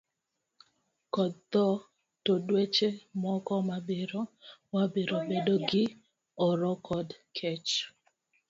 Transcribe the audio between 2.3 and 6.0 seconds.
dweche moko mabiro wabiro bedo gi